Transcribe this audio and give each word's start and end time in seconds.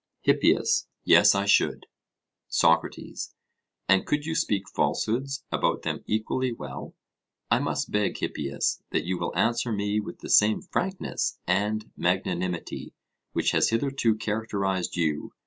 HIPPIAS: 0.23 0.87
Yes, 1.03 1.35
I 1.35 1.45
should. 1.45 1.85
SOCRATES: 2.47 3.35
And 3.87 4.03
could 4.03 4.25
you 4.25 4.33
speak 4.33 4.67
falsehoods 4.67 5.43
about 5.51 5.83
them 5.83 6.03
equally 6.07 6.51
well? 6.51 6.95
I 7.51 7.59
must 7.59 7.91
beg, 7.91 8.17
Hippias, 8.17 8.81
that 8.89 9.05
you 9.05 9.19
will 9.19 9.37
answer 9.37 9.71
me 9.71 9.99
with 9.99 10.21
the 10.21 10.29
same 10.31 10.63
frankness 10.63 11.37
and 11.45 11.91
magnanimity 11.95 12.95
which 13.33 13.51
has 13.51 13.69
hitherto 13.69 14.15
characterized 14.15 14.95
you. 14.95 15.33